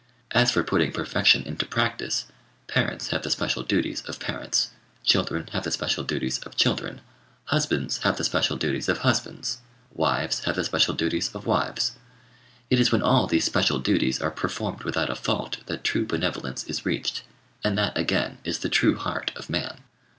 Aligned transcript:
As 0.31 0.49
for 0.49 0.63
putting 0.63 0.91
perfection 0.91 1.43
into 1.43 1.63
practice, 1.63 2.25
parents 2.65 3.09
have 3.09 3.21
the 3.21 3.29
special 3.29 3.61
duties 3.61 4.01
of 4.07 4.19
parents; 4.19 4.71
children 5.03 5.47
have 5.51 5.63
the 5.63 5.69
special 5.69 6.03
duties 6.03 6.39
of 6.39 6.55
children; 6.55 7.01
husbands 7.45 7.99
have 7.99 8.17
the 8.17 8.23
special 8.23 8.57
duties 8.57 8.89
of 8.89 8.97
husbands; 9.05 9.59
wives 9.93 10.39
have 10.45 10.55
the 10.55 10.63
special 10.63 10.95
duties 10.95 11.29
of 11.35 11.45
wives. 11.45 11.91
It 12.71 12.79
is 12.79 12.91
when 12.91 13.03
all 13.03 13.27
these 13.27 13.45
special 13.45 13.77
duties 13.77 14.19
are 14.19 14.31
performed 14.31 14.85
without 14.85 15.11
a 15.11 15.15
fault 15.15 15.57
that 15.67 15.83
true 15.83 16.07
benevolence 16.07 16.63
is 16.63 16.83
reached; 16.83 17.21
and 17.63 17.77
that 17.77 17.95
again 17.95 18.39
is 18.43 18.57
the 18.57 18.69
true 18.69 18.95
heart 18.97 19.31
of 19.35 19.51
man. 19.51 19.81